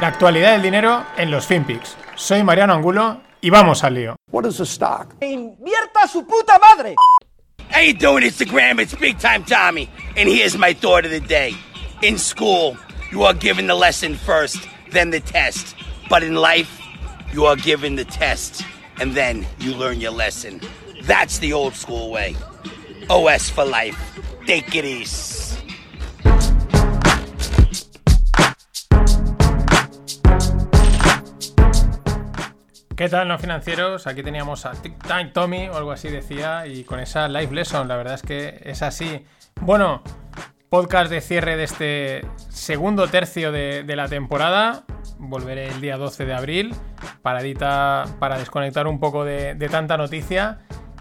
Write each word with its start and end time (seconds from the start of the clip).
La 0.00 0.08
actualidad 0.08 0.52
del 0.52 0.62
dinero 0.62 1.06
en 1.16 1.30
los 1.30 1.46
FinPix. 1.46 1.96
Soy 2.16 2.42
Mariano 2.42 2.74
Angulo 2.74 3.20
y 3.40 3.50
vamos 3.50 3.84
al 3.84 3.94
lío. 3.94 4.16
What 4.32 4.44
is 4.46 4.60
a 4.60 4.64
stock? 4.64 5.14
¡Invierta 5.20 6.08
su 6.08 6.26
puta 6.26 6.58
madre! 6.58 6.96
How 7.70 7.80
you 7.80 7.94
doing, 7.94 8.24
Instagram? 8.24 8.80
It's 8.80 8.94
Big 8.94 9.18
Time 9.18 9.44
Tommy, 9.44 9.88
and 10.16 10.28
here's 10.28 10.56
my 10.58 10.74
thought 10.74 11.04
of 11.04 11.10
the 11.10 11.20
day. 11.20 11.54
In 12.02 12.18
school, 12.18 12.76
you 13.12 13.22
are 13.22 13.34
given 13.34 13.66
the 13.66 13.74
lesson 13.74 14.16
first, 14.16 14.58
then 14.90 15.10
the 15.10 15.20
test. 15.20 15.76
But 16.08 16.22
in 16.22 16.34
life, 16.34 16.80
you 17.32 17.46
are 17.46 17.56
given 17.56 17.96
the 17.96 18.04
test, 18.04 18.62
and 19.00 19.14
then 19.14 19.46
you 19.60 19.74
learn 19.74 20.00
your 20.00 20.12
lesson. 20.12 20.60
That's 21.04 21.38
the 21.38 21.52
old 21.52 21.74
school 21.74 22.10
way. 22.10 22.36
OS 23.08 23.48
for 23.48 23.64
life. 23.64 23.96
Take 24.46 24.74
it 24.74 24.84
easy. 24.84 25.53
¿Qué 32.96 33.08
tal, 33.08 33.26
no 33.26 33.40
financieros? 33.40 34.06
Aquí 34.06 34.22
teníamos 34.22 34.66
a 34.66 34.70
Tic 34.70 34.94
Tommy 35.32 35.66
o 35.66 35.76
algo 35.76 35.90
así 35.90 36.08
decía 36.08 36.68
y 36.68 36.84
con 36.84 37.00
esa 37.00 37.26
live 37.26 37.52
lesson, 37.52 37.88
la 37.88 37.96
verdad 37.96 38.14
es 38.14 38.22
que 38.22 38.60
es 38.62 38.82
así. 38.82 39.26
Bueno, 39.60 40.00
podcast 40.68 41.10
de 41.10 41.20
cierre 41.20 41.56
de 41.56 41.64
este 41.64 42.24
segundo 42.50 43.08
tercio 43.08 43.50
de, 43.50 43.84
la 43.96 44.06
temporada. 44.06 44.84
Volveré 45.18 45.70
el 45.70 45.80
día 45.80 45.96
12 45.96 46.24
de 46.24 46.34
abril, 46.34 46.76
paradita 47.20 48.04
para 48.20 48.38
desconectar 48.38 48.86
un 48.86 49.00
poco 49.00 49.24
de, 49.24 49.56
tanta 49.68 49.96
noticia 49.96 50.60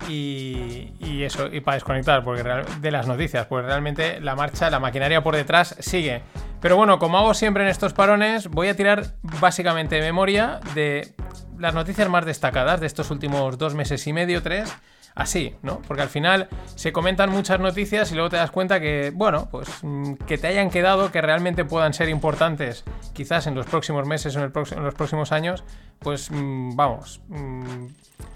y, 0.09 0.93
y 0.99 1.21
eso, 1.21 1.45
y 1.53 1.59
para 1.61 1.75
desconectar 1.75 2.23
porque 2.23 2.43
de 2.81 2.91
las 2.91 3.05
noticias, 3.05 3.45
porque 3.45 3.67
realmente 3.67 4.19
la 4.19 4.35
marcha, 4.35 4.71
la 4.71 4.79
maquinaria 4.79 5.21
por 5.21 5.35
detrás 5.35 5.75
sigue. 5.79 6.23
Pero 6.59 6.75
bueno, 6.75 6.97
como 6.97 7.19
hago 7.19 7.35
siempre 7.35 7.61
en 7.63 7.69
estos 7.69 7.93
parones, 7.93 8.47
voy 8.47 8.69
a 8.69 8.75
tirar 8.75 9.13
básicamente 9.21 9.99
memoria 9.99 10.59
de 10.73 11.13
las 11.57 11.73
noticias 11.73 12.09
más 12.09 12.25
destacadas 12.25 12.79
de 12.79 12.87
estos 12.87 13.11
últimos 13.11 13.57
dos 13.57 13.75
meses 13.75 14.05
y 14.07 14.13
medio, 14.13 14.41
tres. 14.41 14.73
Así, 15.15 15.55
¿no? 15.61 15.79
Porque 15.87 16.01
al 16.01 16.09
final 16.09 16.47
se 16.73 16.91
comentan 16.91 17.29
muchas 17.29 17.59
noticias 17.59 18.11
y 18.11 18.15
luego 18.15 18.31
te 18.31 18.37
das 18.37 18.49
cuenta 18.49 18.79
que, 18.79 19.11
bueno, 19.13 19.47
pues 19.51 19.69
mm, 19.83 20.13
que 20.25 20.39
te 20.39 20.47
hayan 20.47 20.71
quedado, 20.71 21.11
que 21.11 21.21
realmente 21.21 21.65
puedan 21.65 21.93
ser 21.93 22.09
importantes, 22.09 22.83
quizás 23.13 23.45
en 23.45 23.53
los 23.53 23.67
próximos 23.67 24.07
meses 24.07 24.35
o 24.35 24.39
en, 24.39 24.51
los 24.83 24.95
próximos 24.95 25.31
años, 25.31 25.63
pues 25.99 26.31
mm, 26.31 26.75
vamos, 26.75 27.21
mm, 27.27 27.85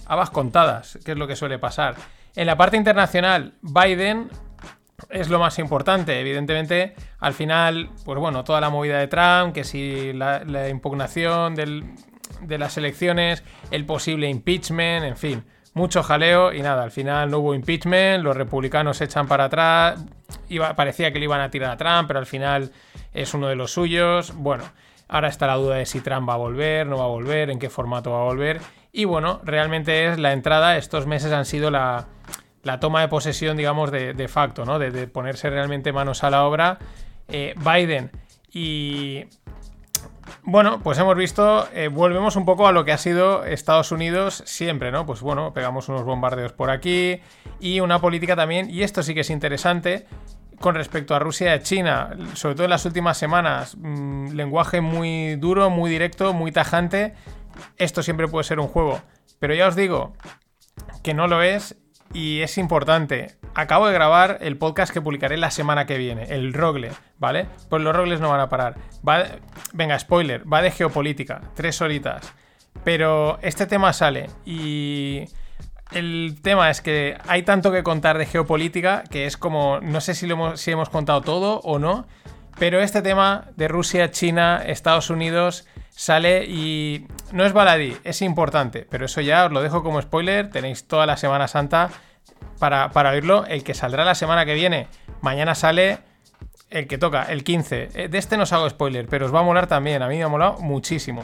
habas 0.05 0.29
contadas, 0.29 0.99
que 1.03 1.13
es 1.13 1.17
lo 1.17 1.25
que 1.27 1.35
suele 1.35 1.57
pasar. 1.57 1.95
En 2.35 2.45
la 2.45 2.55
parte 2.55 2.77
internacional, 2.77 3.55
Biden 3.63 4.29
es 5.09 5.29
lo 5.29 5.39
más 5.39 5.57
importante. 5.57 6.19
Evidentemente, 6.19 6.93
al 7.19 7.33
final, 7.33 7.89
pues 8.05 8.19
bueno, 8.19 8.43
toda 8.43 8.61
la 8.61 8.69
movida 8.69 8.99
de 8.99 9.07
Trump, 9.07 9.51
que 9.51 9.63
si 9.63 10.13
la 10.13 10.69
impugnación 10.69 11.55
del- 11.55 11.85
de 12.41 12.57
las 12.57 12.77
elecciones, 12.77 13.43
el 13.71 13.85
posible 13.85 14.29
impeachment, 14.29 15.05
en 15.05 15.17
fin, 15.17 15.43
mucho 15.73 16.03
jaleo 16.03 16.53
y 16.53 16.61
nada, 16.61 16.83
al 16.83 16.91
final 16.91 17.29
no 17.29 17.39
hubo 17.39 17.53
impeachment, 17.53 18.23
los 18.23 18.35
republicanos 18.35 18.97
se 18.97 19.05
echan 19.05 19.27
para 19.27 19.45
atrás, 19.45 20.03
iba, 20.49 20.75
parecía 20.75 21.13
que 21.13 21.19
le 21.19 21.25
iban 21.25 21.41
a 21.41 21.49
tirar 21.49 21.71
a 21.71 21.77
Trump, 21.77 22.07
pero 22.07 22.19
al 22.19 22.25
final 22.25 22.71
es 23.13 23.33
uno 23.33 23.47
de 23.47 23.55
los 23.55 23.71
suyos. 23.71 24.33
Bueno, 24.35 24.63
ahora 25.07 25.27
está 25.27 25.47
la 25.47 25.55
duda 25.55 25.75
de 25.75 25.85
si 25.85 26.01
Trump 26.01 26.27
va 26.27 26.33
a 26.33 26.37
volver, 26.37 26.87
no 26.87 26.97
va 26.97 27.05
a 27.05 27.09
volver, 27.09 27.49
en 27.49 27.59
qué 27.59 27.69
formato 27.69 28.11
va 28.11 28.21
a 28.21 28.23
volver. 28.23 28.59
Y 28.91 29.05
bueno, 29.05 29.39
realmente 29.43 30.07
es 30.07 30.17
la 30.17 30.33
entrada, 30.33 30.77
estos 30.77 31.05
meses 31.05 31.31
han 31.31 31.45
sido 31.45 31.69
la, 31.69 32.07
toma 32.79 33.01
de 33.01 33.07
posesión, 33.07 33.57
digamos, 33.57 33.91
de, 33.91 34.27
facto, 34.27 34.65
¿no? 34.65 34.79
De, 34.79 34.91
de 34.91 35.07
ponerse 35.07 35.49
realmente 35.49 35.93
manos 35.93 36.23
a 36.23 36.29
la 36.29 36.45
obra. 36.45 36.79
eh, 37.27 37.53
Biden 37.57 38.11
y. 38.51 39.25
Bueno, 40.49 40.79
pues 40.81 40.97
hemos 40.97 41.17
visto, 41.17 41.67
eh, 41.73 41.89
volvemos 41.89 42.37
un 42.37 42.45
poco 42.45 42.69
a 42.69 42.71
lo 42.71 42.85
que 42.85 42.93
ha 42.93 42.97
sido 42.97 43.43
Estados 43.43 43.91
Unidos 43.91 44.43
siempre, 44.45 44.93
¿no? 44.93 45.05
Pues 45.05 45.19
bueno, 45.19 45.51
pegamos 45.53 45.89
unos 45.89 46.05
bombardeos 46.05 46.53
por 46.53 46.69
aquí 46.69 47.19
y 47.59 47.81
una 47.81 47.99
política 47.99 48.33
también, 48.33 48.69
y 48.69 48.83
esto 48.83 49.03
sí 49.03 49.13
que 49.13 49.19
es 49.19 49.29
interesante, 49.29 50.05
con 50.61 50.73
respecto 50.73 51.13
a 51.13 51.19
Rusia 51.19 51.47
y 51.47 51.49
a 51.49 51.61
China, 51.61 52.15
sobre 52.35 52.55
todo 52.55 52.63
en 52.63 52.69
las 52.69 52.85
últimas 52.85 53.17
semanas, 53.17 53.75
mm, 53.77 54.35
lenguaje 54.35 54.79
muy 54.79 55.35
duro, 55.35 55.69
muy 55.69 55.91
directo, 55.91 56.31
muy 56.31 56.53
tajante, 56.53 57.13
esto 57.75 58.01
siempre 58.01 58.29
puede 58.29 58.45
ser 58.45 58.61
un 58.61 58.69
juego, 58.69 59.01
pero 59.39 59.53
ya 59.53 59.67
os 59.67 59.75
digo 59.75 60.13
que 61.03 61.13
no 61.13 61.27
lo 61.27 61.41
es 61.41 61.75
y 62.13 62.41
es 62.41 62.57
importante. 62.57 63.35
Acabo 63.55 63.87
de 63.87 63.93
grabar 63.93 64.37
el 64.41 64.57
podcast 64.57 64.93
que 64.93 65.01
publicaré 65.01 65.37
la 65.37 65.51
semana 65.51 65.85
que 65.85 65.97
viene, 65.97 66.23
el 66.29 66.53
Rogle, 66.53 66.91
¿vale? 67.17 67.47
Pues 67.69 67.81
los 67.81 67.95
Rogles 67.95 68.19
no 68.19 68.29
van 68.29 68.39
a 68.39 68.49
parar. 68.49 68.75
Venga, 69.73 69.97
spoiler, 69.97 70.51
va 70.51 70.61
de 70.61 70.71
geopolítica, 70.71 71.41
tres 71.55 71.81
horitas. 71.81 72.33
Pero 72.83 73.39
este 73.41 73.65
tema 73.65 73.93
sale 73.93 74.29
y 74.45 75.25
el 75.91 76.39
tema 76.41 76.69
es 76.69 76.81
que 76.81 77.17
hay 77.27 77.43
tanto 77.43 77.71
que 77.71 77.83
contar 77.83 78.17
de 78.17 78.25
geopolítica 78.25 79.03
que 79.09 79.25
es 79.25 79.37
como, 79.37 79.79
no 79.81 80.01
sé 80.01 80.13
si, 80.13 80.27
lo 80.27 80.33
hemos, 80.33 80.61
si 80.61 80.71
hemos 80.71 80.89
contado 80.89 81.21
todo 81.21 81.59
o 81.61 81.79
no, 81.79 82.07
pero 82.59 82.79
este 82.79 83.01
tema 83.01 83.45
de 83.55 83.67
Rusia, 83.67 84.11
China, 84.11 84.61
Estados 84.65 85.09
Unidos 85.09 85.67
sale 85.97 86.45
y 86.45 87.07
no 87.31 87.43
es 87.43 87.53
baladí, 87.53 87.97
es 88.03 88.21
importante, 88.21 88.85
pero 88.87 89.05
eso 89.05 89.19
ya 89.19 89.45
os 89.45 89.51
lo 89.51 89.61
dejo 89.63 89.81
como 89.81 89.99
spoiler, 89.99 90.51
tenéis 90.51 90.87
toda 90.87 91.07
la 91.07 91.17
Semana 91.17 91.47
Santa 91.47 91.89
para, 92.59 92.91
para 92.91 93.09
oírlo, 93.09 93.45
el 93.45 93.63
que 93.63 93.73
saldrá 93.73 94.05
la 94.05 94.13
semana 94.13 94.45
que 94.45 94.53
viene, 94.53 94.87
mañana 95.21 95.55
sale 95.55 95.97
el 96.69 96.87
que 96.87 96.99
toca, 96.99 97.23
el 97.23 97.43
15, 97.43 97.89
Eh, 97.95 98.07
de 98.09 98.17
este 98.19 98.37
no 98.37 98.43
os 98.43 98.53
hago 98.53 98.69
spoiler, 98.69 99.07
pero 99.07 99.25
os 99.25 99.33
va 99.33 99.39
a 99.39 99.43
molar 99.43 99.65
también, 99.65 100.03
a 100.03 100.07
mí 100.07 100.17
me 100.17 100.23
ha 100.23 100.27
molado 100.27 100.59
muchísimo. 100.59 101.23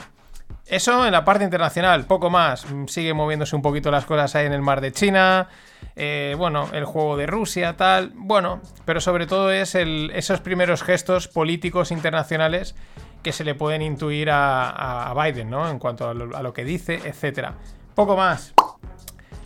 Eso 0.65 1.05
en 1.05 1.11
la 1.11 1.25
parte 1.25 1.43
internacional, 1.43 2.05
poco 2.05 2.29
más. 2.29 2.65
Mm, 2.71 2.87
Sigue 2.87 3.13
moviéndose 3.13 3.55
un 3.55 3.61
poquito 3.61 3.91
las 3.91 4.05
cosas 4.05 4.33
ahí 4.35 4.45
en 4.45 4.53
el 4.53 4.61
mar 4.61 4.81
de 4.81 4.91
China. 4.91 5.49
eh, 5.95 6.33
bueno, 6.37 6.69
el 6.73 6.85
juego 6.85 7.17
de 7.17 7.27
Rusia, 7.27 7.75
tal. 7.75 8.11
Bueno, 8.15 8.61
pero 8.85 9.01
sobre 9.01 9.27
todo 9.27 9.51
es 9.51 9.75
esos 9.75 10.39
primeros 10.39 10.81
gestos 10.81 11.27
políticos 11.27 11.91
internacionales 11.91 12.75
que 13.23 13.31
se 13.31 13.43
le 13.43 13.55
pueden 13.55 13.81
intuir 13.81 14.29
a, 14.31 15.13
Biden, 15.15 15.49
¿no? 15.49 15.69
En 15.69 15.79
cuanto 15.79 16.09
a 16.09 16.13
lo, 16.13 16.53
que 16.53 16.63
dice, 16.63 16.99
etcétera. 17.03 17.55
Poco 17.95 18.15
más. 18.15 18.53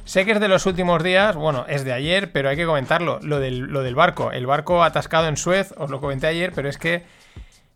Sé 0.03 0.25
que 0.25 0.31
es 0.31 0.39
de 0.39 0.47
los 0.47 0.65
últimos 0.65 1.03
días, 1.03 1.35
bueno, 1.35 1.65
es 1.67 1.83
de 1.83 1.93
ayer, 1.93 2.31
pero 2.31 2.49
hay 2.49 2.55
que 2.55 2.65
comentarlo. 2.65 3.19
Lo 3.21 3.39
del, 3.39 3.59
lo 3.59 3.83
del 3.83 3.95
barco. 3.95 4.31
El 4.31 4.47
barco 4.47 4.83
atascado 4.83 5.27
en 5.27 5.37
Suez, 5.37 5.73
os 5.77 5.89
lo 5.89 5.99
comenté 5.99 6.27
ayer, 6.27 6.51
pero 6.53 6.69
es 6.69 6.77
que 6.77 7.03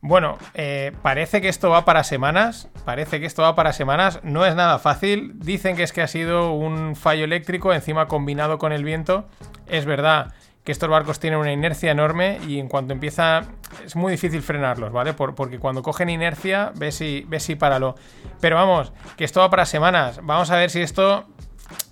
bueno, 0.03 0.39
eh, 0.55 0.93
parece 1.03 1.41
que 1.41 1.49
esto 1.49 1.69
va 1.69 1.85
para 1.85 2.03
semanas. 2.03 2.67
Parece 2.85 3.19
que 3.19 3.27
esto 3.27 3.43
va 3.43 3.55
para 3.55 3.71
semanas. 3.71 4.19
No 4.23 4.45
es 4.47 4.55
nada 4.55 4.79
fácil. 4.79 5.33
Dicen 5.35 5.75
que 5.75 5.83
es 5.83 5.93
que 5.93 6.01
ha 6.01 6.07
sido 6.07 6.53
un 6.53 6.95
fallo 6.95 7.23
eléctrico, 7.23 7.71
encima 7.71 8.07
combinado 8.07 8.57
con 8.57 8.71
el 8.71 8.83
viento. 8.83 9.29
Es 9.67 9.85
verdad 9.85 10.33
que 10.63 10.71
estos 10.71 10.89
barcos 10.89 11.19
tienen 11.19 11.39
una 11.39 11.51
inercia 11.51 11.91
enorme 11.91 12.39
y 12.47 12.59
en 12.59 12.67
cuanto 12.67 12.93
empieza. 12.93 13.41
Es 13.85 13.95
muy 13.95 14.11
difícil 14.11 14.41
frenarlos, 14.41 14.91
¿vale? 14.91 15.13
Por- 15.13 15.33
porque 15.35 15.57
cuando 15.59 15.81
cogen 15.81 16.09
inercia, 16.09 16.71
ves 16.75 16.95
si, 16.95 17.25
ves 17.27 17.43
si 17.43 17.55
páralo. 17.55 17.95
Pero 18.39 18.55
vamos, 18.57 18.93
que 19.17 19.23
esto 19.23 19.39
va 19.39 19.49
para 19.49 19.65
semanas. 19.65 20.19
Vamos 20.23 20.51
a 20.51 20.57
ver 20.57 20.69
si 20.69 20.81
esto 20.81 21.25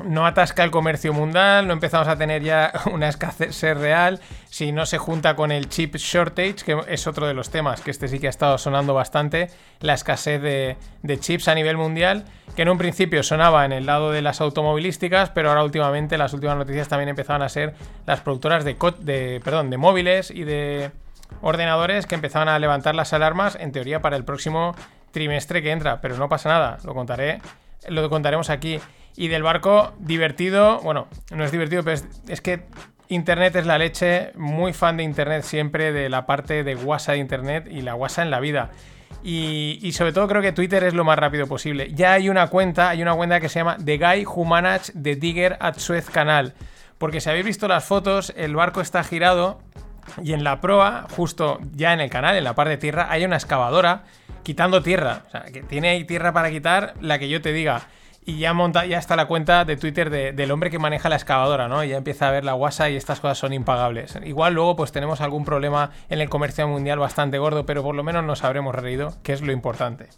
no 0.03 0.25
atasca 0.25 0.63
el 0.63 0.71
comercio 0.71 1.13
mundial, 1.13 1.67
no 1.67 1.73
empezamos 1.73 2.07
a 2.07 2.17
tener 2.17 2.43
ya 2.43 2.71
una 2.91 3.09
escasez 3.09 3.77
real, 3.77 4.19
si 4.49 4.71
no 4.71 4.85
se 4.85 4.97
junta 4.97 5.35
con 5.35 5.51
el 5.51 5.69
chip 5.69 5.95
shortage, 5.95 6.63
que 6.65 6.77
es 6.87 7.07
otro 7.07 7.27
de 7.27 7.33
los 7.33 7.49
temas, 7.49 7.81
que 7.81 7.91
este 7.91 8.07
sí 8.07 8.19
que 8.19 8.27
ha 8.27 8.29
estado 8.29 8.57
sonando 8.57 8.93
bastante, 8.93 9.49
la 9.79 9.93
escasez 9.93 10.41
de, 10.41 10.77
chips 11.19 11.47
a 11.47 11.55
nivel 11.55 11.77
mundial, 11.77 12.25
que 12.55 12.63
en 12.63 12.69
un 12.69 12.77
principio 12.77 13.23
sonaba 13.23 13.65
en 13.65 13.71
el 13.71 13.85
lado 13.85 14.11
de 14.11 14.21
las 14.21 14.41
automovilísticas, 14.41 15.29
pero 15.29 15.49
ahora 15.49 15.63
últimamente 15.63 16.17
las 16.17 16.33
últimas 16.33 16.57
noticias 16.57 16.87
también 16.87 17.09
empezaban 17.09 17.41
a 17.41 17.49
ser 17.49 17.75
las 18.05 18.21
productoras 18.21 18.63
de, 18.63 18.75
de, 18.99 19.41
perdón, 19.43 19.69
de 19.69 19.77
móviles 19.77 20.31
y 20.31 20.43
de 20.43 20.91
ordenadores 21.41 22.05
que 22.05 22.15
empezaban 22.15 22.49
a 22.49 22.59
levantar 22.59 22.95
las 22.95 23.13
alarmas, 23.13 23.57
en 23.59 23.71
teoría 23.71 24.01
para 24.01 24.17
el 24.17 24.23
próximo 24.23 24.75
trimestre 25.11 25.61
que 25.61 25.71
entra, 25.71 26.01
pero 26.01 26.17
no 26.17 26.29
pasa 26.29 26.49
nada, 26.49 26.77
lo 26.83 26.93
contaré, 26.93 27.41
lo 27.87 28.09
contaremos 28.09 28.49
aquí. 28.49 28.79
Y 29.15 29.27
del 29.27 29.43
barco, 29.43 29.93
divertido, 29.99 30.79
bueno, 30.81 31.07
no 31.31 31.43
es 31.43 31.51
divertido, 31.51 31.83
pero 31.83 31.99
es, 32.27 32.41
que 32.41 32.63
Internet 33.09 33.55
es 33.55 33.65
la 33.65 33.77
leche, 33.77 34.31
muy 34.35 34.71
fan 34.71 34.97
de 34.97 35.03
Internet 35.03 35.43
siempre, 35.43 35.91
de 35.91 36.09
la 36.09 36.25
parte 36.25 36.63
de 36.63 36.75
WhatsApp 36.75 37.15
de 37.15 37.19
Internet 37.19 37.67
y 37.69 37.81
la 37.81 37.95
WhatsApp 37.95 38.25
en 38.25 38.31
la 38.31 38.39
vida. 38.39 38.69
Y, 39.23 39.79
y 39.81 39.91
sobre 39.91 40.13
todo 40.13 40.27
creo 40.27 40.41
que 40.41 40.53
Twitter 40.53 40.83
es 40.83 40.93
lo 40.93 41.03
más 41.03 41.19
rápido 41.19 41.47
posible. 41.47 41.91
Ya 41.93 42.13
hay 42.13 42.29
una 42.29 42.47
cuenta, 42.47 42.89
hay 42.89 43.01
una 43.01 43.13
cuenta 43.15 43.39
que 43.39 43.49
se 43.49 43.59
llama 43.59 43.77
The 43.83 43.97
Guy 43.97 44.25
Who 44.25 44.45
Managed 44.45 44.93
the 45.01 45.15
Digger 45.15 45.57
at 45.59 45.77
Suez 45.77 46.09
Canal. 46.09 46.53
Porque 46.97 47.19
si 47.19 47.29
habéis 47.29 47.45
visto 47.45 47.67
las 47.67 47.83
fotos, 47.83 48.33
el 48.37 48.55
barco 48.55 48.81
está 48.81 49.03
girado 49.03 49.59
y 50.23 50.33
en 50.33 50.43
la 50.43 50.61
proa, 50.61 51.07
justo 51.15 51.59
ya 51.73 51.93
en 51.93 51.99
el 51.99 52.09
canal, 52.09 52.35
en 52.35 52.43
la 52.43 52.55
parte 52.55 52.71
de 52.71 52.77
tierra, 52.77 53.07
hay 53.09 53.25
una 53.25 53.35
excavadora 53.35 54.03
quitando 54.43 54.81
tierra. 54.81 55.23
O 55.27 55.31
sea, 55.31 55.43
que 55.45 55.61
tiene 55.61 55.89
ahí 55.89 56.03
tierra 56.03 56.33
para 56.33 56.49
quitar 56.49 56.93
la 57.01 57.19
que 57.19 57.29
yo 57.29 57.41
te 57.41 57.53
diga. 57.53 57.81
y 58.25 58.37
ya 58.37 58.53
monta, 58.53 58.85
ya 58.85 58.99
está 58.99 59.15
la 59.15 59.25
cuenta 59.25 59.65
de 59.65 59.75
Twitter 59.75 60.09
del 60.09 60.51
hombre 60.51 60.69
que 60.69 60.77
maneja 60.77 61.09
la 61.09 61.15
excavadora, 61.15 61.67
¿no? 61.67 61.83
Y 61.83 61.89
ya 61.89 61.97
empieza 61.97 62.27
a 62.27 62.31
ver 62.31 62.43
la 62.43 62.53
guasa 62.53 62.89
y 62.89 62.95
estas 62.95 63.19
cosas 63.19 63.39
son 63.39 63.53
impagables. 63.53 64.19
Igual 64.23 64.53
luego 64.53 64.75
pues 64.75 64.91
tenemos 64.91 65.21
algún 65.21 65.45
problema 65.45 65.91
en 66.09 66.21
el 66.21 66.29
comercio 66.29 66.67
mundial 66.67 66.99
bastante 66.99 67.39
gordo, 67.39 67.65
pero 67.65 67.81
por 67.81 67.95
lo 67.95 68.03
menos 68.03 68.23
nos 68.23 68.43
habremos 68.43 68.75
reído, 68.75 69.15
que 69.23 69.33
es 69.33 69.41
lo 69.41 69.51
importante. 69.51 70.09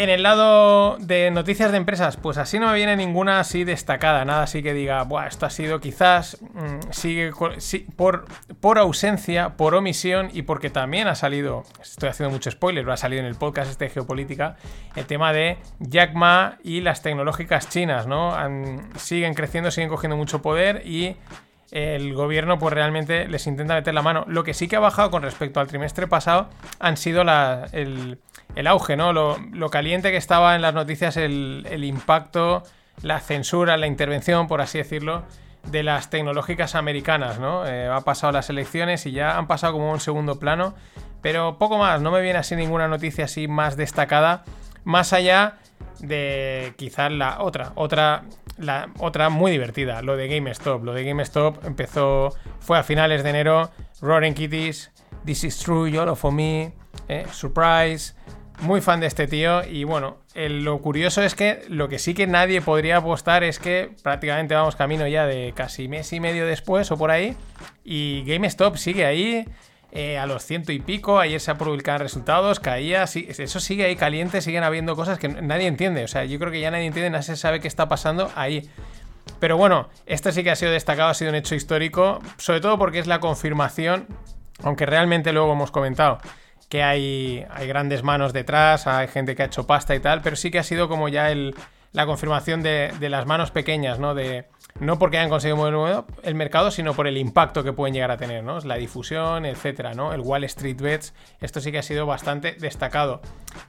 En 0.00 0.08
el 0.08 0.22
lado 0.22 0.96
de 0.96 1.30
noticias 1.30 1.72
de 1.72 1.76
empresas, 1.76 2.16
pues 2.16 2.38
así 2.38 2.58
no 2.58 2.68
me 2.68 2.74
viene 2.74 2.96
ninguna 2.96 3.38
así 3.38 3.64
destacada, 3.64 4.24
nada 4.24 4.44
así 4.44 4.62
que 4.62 4.72
diga, 4.72 5.02
Buah, 5.02 5.26
esto 5.26 5.44
ha 5.44 5.50
sido 5.50 5.78
quizás, 5.78 6.38
mm, 6.54 7.92
por, 7.96 8.78
ausencia, 8.78 9.58
por 9.58 9.74
omisión 9.74 10.30
y 10.32 10.40
porque 10.40 10.70
también 10.70 11.06
ha 11.06 11.14
salido, 11.14 11.64
estoy 11.82 12.08
haciendo 12.08 12.32
mucho 12.32 12.50
spoiler, 12.50 12.82
lo 12.82 12.94
ha 12.94 12.96
salido 12.96 13.20
en 13.20 13.26
el 13.26 13.34
podcast 13.34 13.70
este 13.70 13.84
de 13.84 13.90
geopolítica, 13.90 14.56
el 14.96 15.04
tema 15.04 15.34
de 15.34 15.58
Jack 15.80 16.14
Ma 16.14 16.56
y 16.64 16.80
las 16.80 17.02
tecnológicas 17.02 17.68
chinas, 17.68 18.06
¿no? 18.06 18.34
siguen 18.96 19.34
creciendo, 19.34 19.70
siguen 19.70 19.90
cogiendo 19.90 20.16
mucho 20.16 20.40
poder 20.40 20.80
y 20.86 21.18
el 21.70 22.14
gobierno 22.14 22.58
pues 22.58 22.74
realmente 22.74 23.28
les 23.28 23.46
intenta 23.46 23.74
meter 23.74 23.94
la 23.94 24.02
mano. 24.02 24.24
Lo 24.26 24.44
que 24.44 24.54
sí 24.54 24.66
que 24.66 24.76
ha 24.76 24.80
bajado 24.80 25.10
con 25.10 25.22
respecto 25.22 25.60
al 25.60 25.68
trimestre 25.68 26.06
pasado 26.06 26.48
han 26.78 26.96
sido 26.96 27.22
el, 27.72 28.18
auge, 28.66 28.96
¿no? 28.96 29.12
Lo, 29.12 29.70
caliente 29.70 30.10
que 30.10 30.16
estaba 30.16 30.54
en 30.54 30.62
las 30.62 30.74
noticias 30.74 31.16
el, 31.16 31.84
impacto, 31.84 32.62
la 33.02 33.20
censura, 33.20 33.76
la 33.76 33.86
intervención, 33.86 34.46
por 34.48 34.60
así 34.60 34.78
decirlo, 34.78 35.24
de 35.70 35.82
las 35.82 36.10
tecnológicas 36.10 36.74
americanas, 36.74 37.38
¿no? 37.38 37.66
Eh, 37.66 37.86
ha 37.86 38.00
pasado 38.00 38.32
las 38.32 38.50
elecciones 38.50 39.06
y 39.06 39.12
ya 39.12 39.36
han 39.38 39.46
pasado 39.46 39.74
como 39.74 39.90
un 39.92 40.00
segundo 40.00 40.38
plano, 40.38 40.74
pero 41.20 41.58
poco 41.58 41.78
más, 41.78 42.00
no 42.00 42.10
me 42.10 42.20
viene 42.20 42.38
así 42.38 42.56
ninguna 42.56 42.88
noticia 42.88 43.26
así 43.26 43.46
más 43.46 43.76
destacada, 43.76 44.44
más 44.84 45.12
allá 45.12 45.58
de 45.98 46.72
quizás 46.76 47.12
la 47.12 47.42
otra, 47.42 47.72
otra 47.74 48.24
la 48.60 48.90
otra 48.98 49.30
muy 49.30 49.50
divertida, 49.50 50.02
lo 50.02 50.16
de 50.16 50.28
GameStop. 50.28 50.84
Lo 50.84 50.92
de 50.92 51.04
GameStop 51.04 51.64
empezó, 51.64 52.34
fue 52.60 52.78
a 52.78 52.82
finales 52.82 53.22
de 53.22 53.30
enero. 53.30 53.70
Roaring 54.00 54.34
Kitties, 54.34 54.90
This 55.24 55.44
is 55.44 55.58
True, 55.58 55.90
YOLO 55.90 56.14
for 56.14 56.32
Me, 56.32 56.72
eh, 57.08 57.26
Surprise. 57.32 58.14
Muy 58.60 58.82
fan 58.82 59.00
de 59.00 59.06
este 59.06 59.26
tío 59.26 59.64
y 59.64 59.84
bueno, 59.84 60.18
lo 60.34 60.82
curioso 60.82 61.22
es 61.22 61.34
que 61.34 61.62
lo 61.68 61.88
que 61.88 61.98
sí 61.98 62.12
que 62.12 62.26
nadie 62.26 62.60
podría 62.60 62.98
apostar 62.98 63.42
es 63.42 63.58
que 63.58 63.90
prácticamente 64.02 64.54
vamos 64.54 64.76
camino 64.76 65.06
ya 65.06 65.24
de 65.26 65.52
casi 65.56 65.88
mes 65.88 66.12
y 66.12 66.20
medio 66.20 66.46
después 66.46 66.90
o 66.90 66.98
por 66.98 67.10
ahí 67.10 67.36
y 67.84 68.22
GameStop 68.26 68.76
sigue 68.76 69.06
ahí 69.06 69.46
eh, 69.92 70.18
a 70.18 70.26
los 70.26 70.44
ciento 70.44 70.72
y 70.72 70.78
pico. 70.78 71.18
Ayer 71.18 71.40
se 71.40 71.50
ha 71.50 71.58
publicado 71.58 71.98
resultados, 71.98 72.60
caía. 72.60 73.04
eso 73.04 73.60
sigue 73.60 73.84
ahí 73.84 73.96
caliente, 73.96 74.42
siguen 74.42 74.62
habiendo 74.62 74.94
cosas 74.94 75.18
que 75.18 75.28
nadie 75.28 75.66
entiende. 75.66 76.04
O 76.04 76.08
sea, 76.08 76.26
yo 76.26 76.38
creo 76.38 76.52
que 76.52 76.60
ya 76.60 76.70
nadie 76.70 76.86
entiende, 76.86 77.10
nadie 77.10 77.36
sabe 77.36 77.60
qué 77.60 77.68
está 77.68 77.88
pasando 77.88 78.30
ahí. 78.36 78.68
Pero 79.40 79.56
bueno, 79.56 79.88
este 80.06 80.32
sí 80.32 80.44
que 80.44 80.50
ha 80.50 80.56
sido 80.56 80.70
destacado, 80.70 81.08
ha 81.08 81.14
sido 81.14 81.30
un 81.30 81.36
hecho 81.36 81.54
histórico, 81.54 82.20
sobre 82.36 82.60
todo 82.60 82.78
porque 82.78 82.98
es 82.98 83.06
la 83.06 83.20
confirmación, 83.20 84.06
aunque 84.62 84.86
realmente 84.86 85.32
luego 85.32 85.52
hemos 85.52 85.70
comentado 85.70 86.18
que 86.70 86.82
hay, 86.82 87.44
hay 87.50 87.66
grandes 87.66 88.02
manos 88.02 88.32
detrás, 88.32 88.86
hay 88.86 89.08
gente 89.08 89.36
que 89.36 89.42
ha 89.42 89.46
hecho 89.46 89.66
pasta 89.66 89.94
y 89.94 90.00
tal, 90.00 90.22
pero 90.22 90.36
sí 90.36 90.50
que 90.50 90.58
ha 90.60 90.62
sido 90.62 90.88
como 90.88 91.08
ya 91.08 91.30
el, 91.30 91.54
la 91.92 92.06
confirmación 92.06 92.62
de, 92.62 92.92
de 92.98 93.10
las 93.10 93.26
manos 93.26 93.50
pequeñas, 93.50 93.98
¿no? 93.98 94.14
De, 94.14 94.46
no 94.78 94.98
porque 94.98 95.18
hayan 95.18 95.30
conseguido 95.30 95.56
mover 95.56 96.04
el 96.22 96.34
mercado, 96.36 96.70
sino 96.70 96.94
por 96.94 97.08
el 97.08 97.18
impacto 97.18 97.64
que 97.64 97.72
pueden 97.72 97.92
llegar 97.92 98.12
a 98.12 98.16
tener, 98.16 98.44
¿no? 98.44 98.60
La 98.60 98.76
difusión, 98.76 99.44
etcétera, 99.44 99.94
¿no? 99.94 100.12
El 100.12 100.20
Wall 100.20 100.44
Street 100.44 100.80
Bets, 100.80 101.12
esto 101.40 101.60
sí 101.60 101.72
que 101.72 101.78
ha 101.78 101.82
sido 101.82 102.06
bastante 102.06 102.52
destacado. 102.52 103.20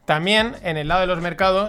También 0.06 0.56
en 0.62 0.78
el 0.78 0.88
lado 0.88 1.02
de 1.02 1.08
los 1.08 1.22
mercados, 1.22 1.68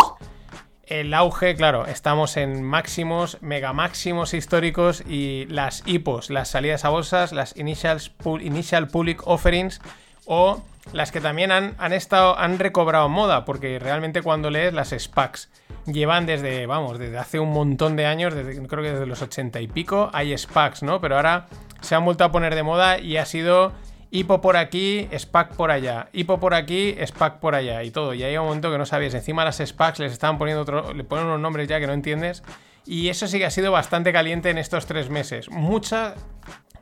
el 0.84 1.14
auge, 1.14 1.56
claro, 1.56 1.86
estamos 1.86 2.36
en 2.36 2.62
máximos, 2.62 3.38
mega 3.40 3.72
máximos 3.72 4.34
históricos 4.34 5.02
y 5.08 5.46
las 5.46 5.82
IPOs, 5.86 6.28
las 6.28 6.50
salidas 6.50 6.84
a 6.84 6.90
bolsas, 6.90 7.32
las 7.32 7.56
Initial, 7.56 8.02
initial 8.42 8.88
Public 8.88 9.26
Offerings 9.26 9.80
o 10.26 10.62
las 10.92 11.12
que 11.12 11.20
también 11.20 11.52
han, 11.52 11.74
han, 11.78 11.92
estado, 11.92 12.38
han 12.38 12.58
recobrado 12.58 13.08
moda, 13.08 13.44
porque 13.44 13.78
realmente 13.78 14.22
cuando 14.22 14.50
lees 14.50 14.74
las 14.74 14.90
SPACs 14.90 15.48
llevan 15.86 16.26
desde, 16.26 16.66
vamos, 16.66 16.98
desde 16.98 17.18
hace 17.18 17.38
un 17.38 17.50
montón 17.50 17.96
de 17.96 18.06
años, 18.06 18.34
desde, 18.34 18.66
creo 18.66 18.82
que 18.82 18.92
desde 18.92 19.06
los 19.06 19.22
80 19.22 19.60
y 19.60 19.68
pico, 19.68 20.10
hay 20.12 20.36
SPACs, 20.36 20.82
¿no? 20.82 21.00
Pero 21.00 21.16
ahora 21.16 21.46
se 21.80 21.94
han 21.94 22.04
vuelto 22.04 22.24
a 22.24 22.32
poner 22.32 22.54
de 22.54 22.62
moda 22.62 22.98
y 22.98 23.16
ha 23.16 23.24
sido 23.24 23.72
hipo 24.10 24.40
por 24.40 24.56
aquí, 24.56 25.08
SPAC 25.16 25.54
por 25.56 25.70
allá, 25.70 26.08
hipo 26.12 26.38
por 26.38 26.54
aquí, 26.54 26.94
SPAC 27.04 27.38
por 27.38 27.54
allá 27.54 27.82
y 27.82 27.90
todo. 27.90 28.12
Y 28.12 28.22
hay 28.22 28.36
un 28.36 28.44
momento 28.44 28.70
que 28.70 28.78
no 28.78 28.86
sabías, 28.86 29.14
encima 29.14 29.44
las 29.44 29.56
SPACs 29.56 30.00
les 30.00 30.12
estaban 30.12 30.36
poniendo 30.38 30.62
otro, 30.62 30.92
le 30.92 31.04
ponen 31.04 31.26
unos 31.26 31.40
nombres 31.40 31.68
ya 31.68 31.80
que 31.80 31.86
no 31.86 31.94
entiendes. 31.94 32.42
Y 32.84 33.08
eso 33.08 33.26
sí 33.26 33.38
que 33.38 33.46
ha 33.46 33.50
sido 33.50 33.72
bastante 33.72 34.12
caliente 34.12 34.50
en 34.50 34.58
estos 34.58 34.86
tres 34.86 35.08
meses. 35.08 35.48
Mucha 35.50 36.14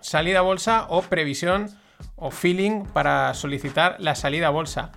salida 0.00 0.40
a 0.40 0.42
bolsa 0.42 0.86
o 0.88 1.02
previsión 1.02 1.70
o 2.20 2.30
feeling 2.30 2.84
para 2.84 3.34
solicitar 3.34 3.96
la 3.98 4.14
salida 4.14 4.46
a 4.46 4.50
bolsa. 4.50 4.92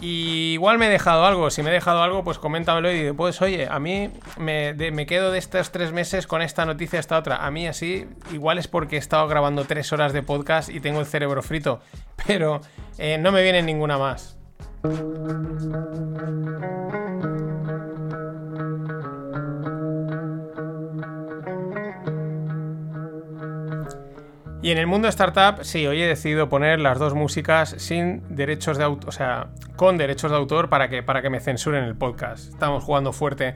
Y 0.00 0.52
igual 0.52 0.78
me 0.78 0.86
he 0.86 0.90
dejado 0.90 1.24
algo, 1.24 1.50
si 1.50 1.62
me 1.62 1.70
he 1.70 1.72
dejado 1.72 2.02
algo, 2.02 2.22
pues 2.22 2.38
coméntamelo 2.38 2.92
y 2.92 3.12
pues 3.12 3.40
oye, 3.40 3.66
a 3.70 3.78
mí 3.78 4.10
me, 4.36 4.74
me, 4.74 5.06
quedo 5.06 5.30
de 5.32 5.38
estos 5.38 5.72
tres 5.72 5.92
meses 5.92 6.26
con 6.26 6.42
esta 6.42 6.66
noticia, 6.66 7.00
esta 7.00 7.18
otra. 7.18 7.46
A 7.46 7.50
mí 7.50 7.66
así, 7.66 8.06
igual 8.30 8.58
es 8.58 8.68
porque 8.68 8.96
he 8.96 8.98
estado 8.98 9.26
grabando 9.26 9.64
tres 9.64 9.92
horas 9.92 10.12
de 10.12 10.22
podcast 10.22 10.68
y 10.68 10.80
tengo 10.80 11.00
el 11.00 11.06
cerebro 11.06 11.42
frito, 11.42 11.80
pero 12.26 12.60
eh, 12.98 13.16
no 13.18 13.32
me 13.32 13.42
viene 13.42 13.62
ninguna 13.62 13.96
más. 13.96 14.36
Y 24.62 24.70
en 24.70 24.78
el 24.78 24.86
mundo 24.86 25.06
startup, 25.08 25.64
sí, 25.64 25.86
hoy 25.86 26.02
he 26.02 26.06
decidido 26.06 26.48
poner 26.48 26.80
las 26.80 26.98
dos 26.98 27.14
músicas 27.14 27.74
sin 27.78 28.22
derechos 28.34 28.78
de 28.78 28.84
autor, 28.84 29.08
o 29.08 29.12
sea, 29.12 29.48
con 29.76 29.98
derechos 29.98 30.30
de 30.30 30.36
autor 30.36 30.68
para 30.68 30.88
que, 30.88 31.02
para 31.02 31.22
que 31.22 31.30
me 31.30 31.40
censuren 31.40 31.84
el 31.84 31.94
podcast. 31.94 32.48
Estamos 32.48 32.82
jugando 32.82 33.12
fuerte. 33.12 33.54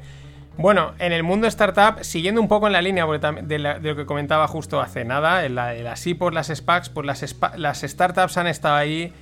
Bueno, 0.56 0.92
en 0.98 1.12
el 1.12 1.22
mundo 1.22 1.46
startup, 1.46 2.04
siguiendo 2.04 2.40
un 2.40 2.48
poco 2.48 2.66
en 2.66 2.74
la 2.74 2.82
línea 2.82 3.06
de, 3.06 3.58
lo 3.58 3.96
que 3.96 4.04
comentaba 4.04 4.46
justo 4.46 4.80
hace 4.80 5.04
nada, 5.04 5.46
en 5.46 5.54
la 5.54 5.68
de 5.68 5.82
las 5.82 6.00
SPACs, 6.02 6.90
pues 6.90 7.06
las, 7.06 7.36
las 7.56 7.80
startups 7.80 8.36
han 8.36 8.46
estado 8.46 8.76
ahí 8.76 9.12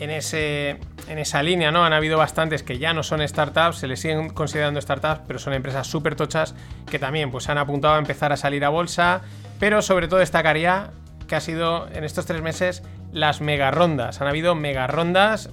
en, 0.00 0.10
ese, 0.10 0.78
en 1.08 1.18
esa 1.18 1.42
línea, 1.42 1.70
¿no? 1.70 1.84
Han 1.84 1.92
habido 1.92 2.18
bastantes 2.18 2.62
que 2.62 2.78
ya 2.78 2.92
no 2.92 3.02
son 3.02 3.26
startups, 3.26 3.78
se 3.78 3.86
les 3.86 4.00
siguen 4.00 4.30
considerando 4.30 4.80
startups, 4.80 5.22
pero 5.26 5.38
son 5.38 5.52
empresas 5.52 5.86
súper 5.86 6.16
tochas 6.16 6.54
que 6.90 6.98
también 6.98 7.30
pues, 7.30 7.48
han 7.48 7.58
apuntado 7.58 7.94
a 7.94 7.98
empezar 7.98 8.32
a 8.32 8.36
salir 8.36 8.64
a 8.64 8.68
bolsa, 8.70 9.22
pero 9.60 9.82
sobre 9.82 10.08
todo 10.08 10.18
destacaría 10.18 10.90
que 11.30 11.36
ha 11.36 11.40
sido 11.40 11.88
en 11.92 12.02
estos 12.02 12.26
tres 12.26 12.42
meses 12.42 12.82
las 13.12 13.40
mega 13.40 13.70
rondas. 13.70 14.20
Han 14.20 14.26
habido 14.26 14.56
mega 14.56 14.88
rondas. 14.88 15.48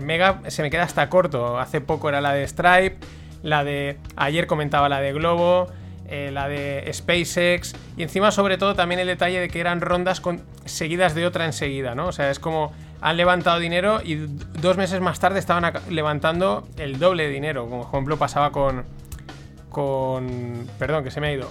Mega 0.00 0.40
se 0.46 0.62
me 0.62 0.70
queda 0.70 0.84
hasta 0.84 1.08
corto. 1.10 1.58
Hace 1.58 1.80
poco 1.80 2.08
era 2.08 2.20
la 2.20 2.32
de 2.32 2.46
Stripe, 2.46 2.98
la 3.42 3.64
de. 3.64 3.98
Ayer 4.16 4.46
comentaba 4.46 4.88
la 4.88 5.00
de 5.00 5.12
Globo. 5.12 5.66
Eh, 6.06 6.30
la 6.30 6.48
de 6.48 6.90
SpaceX 6.92 7.74
y 7.96 8.02
encima 8.02 8.30
sobre 8.30 8.58
todo 8.58 8.74
también 8.74 9.00
el 9.00 9.06
detalle 9.06 9.40
de 9.40 9.48
que 9.48 9.58
eran 9.58 9.80
rondas 9.80 10.20
seguidas 10.66 11.14
de 11.14 11.26
otra 11.26 11.46
enseguida, 11.46 11.94
¿no? 11.94 12.08
O 12.08 12.12
sea, 12.12 12.30
es 12.30 12.38
como 12.38 12.74
han 13.00 13.16
levantado 13.16 13.58
dinero 13.58 14.02
y 14.04 14.16
dos 14.16 14.76
meses 14.76 15.00
más 15.00 15.18
tarde 15.18 15.38
estaban 15.38 15.72
levantando 15.88 16.68
el 16.76 16.98
doble 16.98 17.22
de 17.22 17.30
dinero, 17.30 17.66
como 17.70 17.84
ejemplo 17.88 18.18
pasaba 18.18 18.52
con, 18.52 18.84
con, 19.70 20.68
perdón, 20.78 21.04
que 21.04 21.10
se 21.10 21.22
me 21.22 21.28
ha 21.28 21.32
ido, 21.32 21.50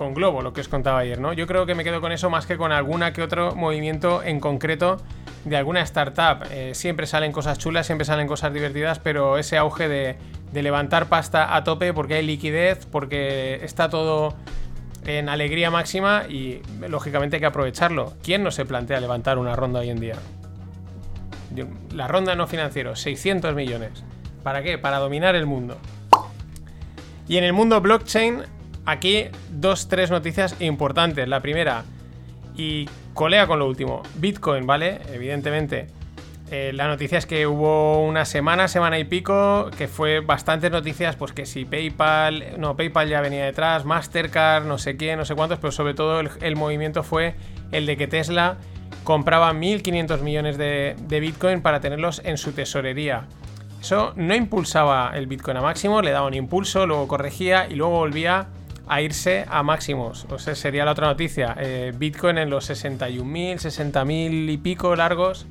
con 0.00 0.14
Globo, 0.14 0.40
lo 0.40 0.54
que 0.54 0.62
os 0.62 0.68
contaba 0.68 1.00
ayer, 1.00 1.20
¿no? 1.20 1.34
Yo 1.34 1.46
creo 1.46 1.66
que 1.66 1.74
me 1.74 1.84
quedo 1.84 2.00
con 2.00 2.10
eso 2.10 2.30
más 2.30 2.46
que 2.46 2.56
con 2.56 2.72
alguna 2.72 3.12
que 3.12 3.20
otro 3.20 3.54
movimiento 3.54 4.22
en 4.22 4.40
concreto 4.40 4.96
de 5.44 5.58
alguna 5.58 5.82
startup. 5.82 6.46
Eh, 6.50 6.70
siempre 6.74 7.06
salen 7.06 7.32
cosas 7.32 7.58
chulas, 7.58 7.84
siempre 7.84 8.06
salen 8.06 8.26
cosas 8.26 8.50
divertidas, 8.54 8.98
pero 8.98 9.36
ese 9.36 9.58
auge 9.58 9.88
de, 9.88 10.16
levantar 10.54 11.10
pasta 11.10 11.54
a 11.54 11.64
tope 11.64 11.92
porque 11.92 12.14
hay 12.14 12.24
liquidez, 12.24 12.86
porque 12.86 13.60
está 13.62 13.90
todo 13.90 14.34
en 15.04 15.28
alegría 15.28 15.70
máxima 15.70 16.22
y 16.26 16.62
lógicamente 16.88 17.36
hay 17.36 17.40
que 17.40 17.46
aprovecharlo. 17.46 18.14
¿Quién 18.22 18.42
no 18.42 18.50
se 18.50 18.64
plantea 18.64 19.00
levantar 19.00 19.36
una 19.36 19.54
ronda 19.54 19.80
hoy 19.80 19.90
en 19.90 20.00
día? 20.00 20.16
La 21.92 22.08
ronda 22.08 22.34
no 22.34 22.46
financiero, 22.46 22.96
600 22.96 23.54
millones. 23.54 24.02
¿Para 24.42 24.62
qué? 24.62 24.78
Para 24.78 24.96
dominar 24.96 25.36
el 25.36 25.44
mundo. 25.44 25.76
Y 27.28 27.36
en 27.36 27.44
el 27.44 27.52
mundo 27.52 27.82
blockchain 27.82 28.44
Aquí 28.86 29.26
dos, 29.50 29.88
tres 29.88 30.10
noticias 30.10 30.60
importantes. 30.60 31.28
La 31.28 31.40
primera, 31.40 31.84
y 32.56 32.88
colea 33.14 33.46
con 33.46 33.58
lo 33.58 33.66
último, 33.66 34.02
Bitcoin, 34.16 34.66
¿vale? 34.66 35.00
Evidentemente. 35.12 35.86
Eh, 36.50 36.72
la 36.74 36.88
noticia 36.88 37.16
es 37.16 37.26
que 37.26 37.46
hubo 37.46 38.04
una 38.04 38.24
semana, 38.24 38.66
semana 38.66 38.98
y 38.98 39.04
pico, 39.04 39.70
que 39.78 39.86
fue 39.86 40.18
bastantes 40.18 40.72
noticias, 40.72 41.14
pues 41.14 41.30
que 41.30 41.46
si 41.46 41.64
PayPal, 41.64 42.58
no, 42.58 42.76
PayPal 42.76 43.08
ya 43.08 43.20
venía 43.20 43.44
detrás, 43.44 43.84
Mastercard, 43.84 44.64
no 44.64 44.76
sé 44.76 44.96
quién, 44.96 45.16
no 45.16 45.24
sé 45.24 45.36
cuántos, 45.36 45.60
pero 45.60 45.70
sobre 45.70 45.94
todo 45.94 46.18
el, 46.18 46.56
movimiento 46.56 47.04
fue 47.04 47.36
el 47.70 47.86
de 47.86 47.96
que 47.96 48.08
Tesla 48.08 48.56
compraba 49.04 49.52
1.500 49.52 50.22
millones 50.22 50.58
de, 50.58 50.96
de 50.98 51.20
Bitcoin 51.20 51.62
para 51.62 51.80
tenerlos 51.80 52.20
en 52.24 52.36
su 52.36 52.50
tesorería. 52.50 53.28
Eso 53.80 54.12
no 54.16 54.34
impulsaba 54.34 55.12
el 55.14 55.28
Bitcoin 55.28 55.56
a 55.56 55.62
máximo, 55.62 56.02
le 56.02 56.10
daba 56.10 56.26
un 56.26 56.34
impulso, 56.34 56.84
luego 56.84 57.06
corregía 57.06 57.68
y 57.70 57.76
luego 57.76 57.92
volvía 57.92 58.48
a 58.90 59.02
irse 59.02 59.46
a 59.48 59.62
máximos. 59.62 60.26
O 60.30 60.38
sea, 60.40 60.56
sería 60.56 60.84
la 60.84 60.90
otra 60.90 61.06
noticia. 61.06 61.56
Eh, 61.60 61.92
Bitcoin 61.96 62.38
en 62.38 62.50
los 62.50 62.68
61.000, 62.68 63.54
60.000 63.54 64.50
y 64.50 64.58
pico 64.58 64.96
largos. 64.96 65.46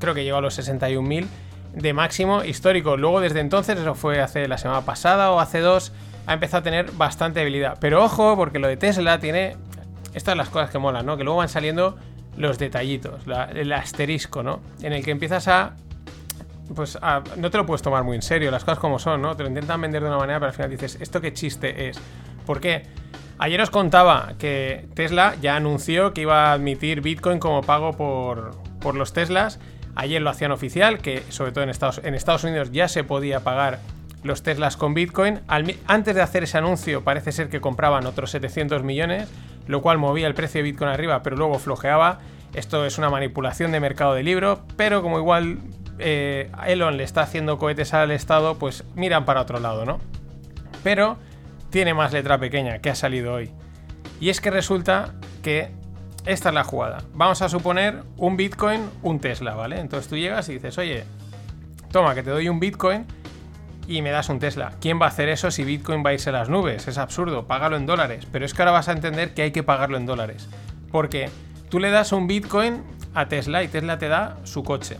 Creo 0.00 0.14
que 0.14 0.24
llegó 0.24 0.38
a 0.38 0.40
los 0.40 0.58
61.000 0.58 1.26
de 1.74 1.92
máximo 1.92 2.42
histórico. 2.42 2.96
Luego 2.96 3.20
desde 3.20 3.40
entonces, 3.40 3.78
eso 3.78 3.94
fue 3.94 4.22
hace 4.22 4.48
la 4.48 4.56
semana 4.56 4.80
pasada 4.80 5.30
o 5.30 5.40
hace 5.40 5.60
dos, 5.60 5.92
ha 6.26 6.32
empezado 6.32 6.60
a 6.60 6.62
tener 6.62 6.90
bastante 6.92 7.42
habilidad. 7.42 7.76
Pero 7.82 8.02
ojo, 8.02 8.34
porque 8.34 8.58
lo 8.58 8.66
de 8.66 8.78
Tesla 8.78 9.20
tiene... 9.20 9.58
Estas 10.14 10.32
son 10.32 10.38
las 10.38 10.48
cosas 10.48 10.70
que 10.70 10.78
molan, 10.78 11.04
¿no? 11.04 11.18
Que 11.18 11.24
luego 11.24 11.36
van 11.36 11.50
saliendo 11.50 11.98
los 12.38 12.58
detallitos, 12.58 13.24
el 13.54 13.72
asterisco, 13.72 14.42
¿no? 14.42 14.60
En 14.80 14.94
el 14.94 15.04
que 15.04 15.10
empiezas 15.10 15.48
a 15.48 15.74
pues 16.74 16.96
no 17.36 17.50
te 17.50 17.58
lo 17.58 17.66
puedes 17.66 17.82
tomar 17.82 18.04
muy 18.04 18.16
en 18.16 18.22
serio, 18.22 18.50
las 18.50 18.64
cosas 18.64 18.78
como 18.78 18.98
son, 18.98 19.20
¿no? 19.20 19.36
Te 19.36 19.42
lo 19.42 19.48
intentan 19.48 19.80
vender 19.80 20.02
de 20.02 20.08
una 20.08 20.18
manera, 20.18 20.38
pero 20.38 20.48
al 20.50 20.54
final 20.54 20.70
dices, 20.70 20.98
¿esto 21.00 21.20
qué 21.20 21.32
chiste 21.32 21.88
es? 21.88 22.00
¿Por 22.50 22.60
qué? 22.60 22.82
Ayer 23.38 23.60
os 23.60 23.70
contaba 23.70 24.32
que 24.36 24.88
Tesla 24.94 25.36
ya 25.40 25.54
anunció 25.54 26.12
que 26.12 26.22
iba 26.22 26.50
a 26.50 26.52
admitir 26.52 27.00
Bitcoin 27.00 27.38
como 27.38 27.60
pago 27.60 27.92
por, 27.92 28.60
por 28.80 28.96
los 28.96 29.12
Teslas. 29.12 29.60
Ayer 29.94 30.20
lo 30.20 30.30
hacían 30.30 30.50
oficial, 30.50 30.98
que 30.98 31.22
sobre 31.28 31.52
todo 31.52 31.62
en 31.62 31.70
Estados, 31.70 32.00
en 32.02 32.16
Estados 32.16 32.42
Unidos 32.42 32.72
ya 32.72 32.88
se 32.88 33.04
podía 33.04 33.44
pagar 33.44 33.78
los 34.24 34.42
Teslas 34.42 34.76
con 34.76 34.94
Bitcoin. 34.94 35.42
antes 35.86 36.16
de 36.16 36.22
hacer 36.22 36.42
ese 36.42 36.58
anuncio 36.58 37.04
parece 37.04 37.30
ser 37.30 37.50
que 37.50 37.60
compraban 37.60 38.04
otros 38.04 38.32
700 38.32 38.82
millones, 38.82 39.28
lo 39.68 39.80
cual 39.80 39.98
movía 39.98 40.26
el 40.26 40.34
precio 40.34 40.58
de 40.58 40.64
Bitcoin 40.64 40.90
arriba, 40.90 41.22
pero 41.22 41.36
luego 41.36 41.60
flojeaba. 41.60 42.18
Esto 42.52 42.84
es 42.84 42.98
una 42.98 43.10
manipulación 43.10 43.70
de 43.70 43.78
mercado 43.78 44.14
de 44.14 44.24
libro, 44.24 44.64
pero 44.76 45.02
como 45.02 45.20
igual 45.20 45.58
eh, 46.00 46.50
Elon 46.66 46.96
le 46.96 47.04
está 47.04 47.22
haciendo 47.22 47.58
cohetes 47.58 47.94
al 47.94 48.10
Estado, 48.10 48.58
pues 48.58 48.82
miran 48.96 49.24
para 49.24 49.40
otro 49.40 49.60
lado, 49.60 49.84
¿no? 49.86 50.00
Pero 50.82 51.16
tiene 51.70 51.94
más 51.94 52.12
letra 52.12 52.38
pequeña 52.38 52.80
que 52.80 52.90
ha 52.90 52.94
salido 52.94 53.34
hoy. 53.34 53.50
Y 54.20 54.28
es 54.28 54.40
que 54.40 54.50
resulta 54.50 55.14
que 55.42 55.70
esta 56.26 56.50
es 56.50 56.54
la 56.54 56.64
jugada. 56.64 56.98
Vamos 57.14 57.40
a 57.42 57.48
suponer 57.48 58.02
un 58.16 58.36
Bitcoin, 58.36 58.82
un 59.02 59.20
Tesla, 59.20 59.54
¿vale? 59.54 59.80
Entonces 59.80 60.08
tú 60.08 60.16
llegas 60.16 60.48
y 60.48 60.54
dices, 60.54 60.76
oye, 60.78 61.04
toma, 61.90 62.14
que 62.14 62.22
te 62.22 62.30
doy 62.30 62.48
un 62.48 62.60
Bitcoin 62.60 63.06
y 63.88 64.02
me 64.02 64.10
das 64.10 64.28
un 64.28 64.38
Tesla. 64.38 64.72
¿Quién 64.80 65.00
va 65.00 65.06
a 65.06 65.08
hacer 65.08 65.28
eso 65.28 65.50
si 65.50 65.64
Bitcoin 65.64 66.04
va 66.04 66.10
a 66.10 66.12
irse 66.12 66.30
a 66.30 66.32
las 66.32 66.48
nubes? 66.48 66.86
Es 66.86 66.98
absurdo, 66.98 67.46
págalo 67.46 67.76
en 67.76 67.86
dólares. 67.86 68.26
Pero 68.30 68.44
es 68.44 68.52
que 68.52 68.62
ahora 68.62 68.72
vas 68.72 68.88
a 68.88 68.92
entender 68.92 69.32
que 69.32 69.42
hay 69.42 69.50
que 69.50 69.62
pagarlo 69.62 69.96
en 69.96 70.06
dólares. 70.06 70.48
Porque 70.92 71.30
tú 71.70 71.80
le 71.80 71.90
das 71.90 72.12
un 72.12 72.26
Bitcoin 72.26 72.82
a 73.14 73.28
Tesla 73.28 73.62
y 73.62 73.68
Tesla 73.68 73.98
te 73.98 74.08
da 74.08 74.36
su 74.44 74.62
coche. 74.62 74.98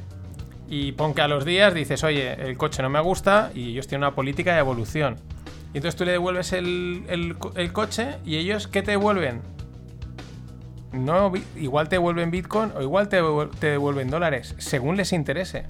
Y 0.69 0.93
pon 0.93 1.15
que 1.15 1.23
a 1.23 1.29
los 1.29 1.45
días 1.45 1.75
dices, 1.75 2.03
oye, 2.05 2.33
el 2.33 2.57
coche 2.57 2.83
no 2.83 2.89
me 2.89 3.01
gusta 3.01 3.51
y 3.55 3.71
ellos 3.71 3.89
tienen 3.89 4.05
una 4.05 4.15
política 4.15 4.55
de 4.55 4.61
evolución. 4.61 5.17
Y 5.73 5.79
entonces 5.79 5.97
tú 5.97 6.05
le 6.05 6.13
devuelves 6.13 6.53
el, 6.53 7.37
coche 7.73 8.17
y 8.25 8.37
ellos, 8.37 8.67
¿qué 8.67 8.83
te 8.83 8.93
devuelven? 8.93 9.41
No, 10.93 11.33
igual 11.55 11.89
te 11.89 11.97
devuelven 11.97 12.33
Bitcoin 12.33 12.73
o 12.77 12.83
igual 12.83 13.09
te, 13.09 13.23
devuelven 13.61 14.11
dólares, 14.11 14.57
según 14.59 14.97
les 14.97 15.13
interese. 15.13 15.65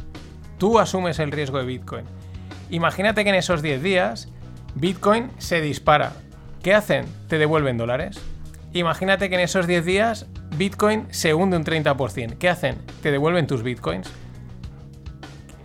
Tú 0.56 0.78
asumes 0.78 1.18
el 1.18 1.30
riesgo 1.30 1.58
de 1.58 1.66
Bitcoin. 1.66 2.04
Imagínate 2.70 3.24
que 3.24 3.30
en 3.30 3.36
esos 3.36 3.60
10 3.60 3.82
días 3.82 4.28
Bitcoin 4.74 5.30
se 5.38 5.60
dispara. 5.60 6.12
¿Qué 6.62 6.72
hacen? 6.72 7.04
Te 7.28 7.36
devuelven 7.36 7.76
dólares. 7.76 8.18
Imagínate 8.72 9.28
que 9.28 9.34
en 9.34 9.42
esos 9.42 9.66
10 9.66 9.84
días 9.84 10.26
Bitcoin 10.56 11.06
se 11.10 11.34
hunde 11.34 11.58
un 11.58 11.64
30%. 11.64 12.38
¿Qué 12.38 12.48
hacen? 12.48 12.78
Te 13.02 13.10
devuelven 13.10 13.46
tus 13.46 13.62
Bitcoins. 13.62 14.10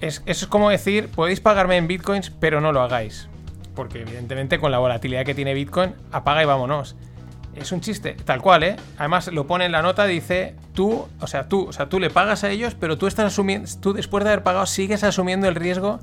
eso 0.01 0.21
es 0.25 0.47
como 0.47 0.69
decir, 0.69 1.07
podéis 1.09 1.39
pagarme 1.39 1.77
en 1.77 1.87
Bitcoins, 1.87 2.31
pero 2.31 2.59
no 2.59 2.73
lo 2.73 2.81
hagáis. 2.81 3.29
Porque 3.75 4.01
evidentemente 4.01 4.59
con 4.59 4.71
la 4.71 4.79
volatilidad 4.79 5.25
que 5.25 5.35
tiene 5.35 5.53
Bitcoin, 5.53 5.93
apaga 6.11 6.41
y 6.41 6.45
vámonos. 6.45 6.95
Es 7.55 7.71
un 7.71 7.79
chiste, 7.79 8.15
tal 8.25 8.41
cual, 8.41 8.63
¿eh? 8.63 8.75
Además 8.97 9.31
lo 9.31 9.47
pone 9.47 9.65
en 9.65 9.71
la 9.71 9.81
nota, 9.81 10.05
dice, 10.05 10.55
tú, 10.73 11.07
o 11.21 11.27
sea, 11.27 11.47
tú, 11.47 11.67
o 11.69 11.73
sea, 11.73 11.87
tú 11.87 11.99
le 11.99 12.09
pagas 12.09 12.43
a 12.43 12.49
ellos, 12.49 12.75
pero 12.77 12.97
tú 12.97 13.07
estás 13.07 13.25
asumiendo, 13.25 13.69
tú 13.81 13.93
después 13.93 14.23
de 14.25 14.31
haber 14.31 14.43
pagado 14.43 14.65
sigues 14.65 15.03
asumiendo 15.05 15.47
el 15.47 15.55
riesgo 15.55 15.99